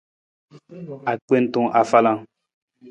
Agbenta 1.11 1.61
afalang. 1.79 2.21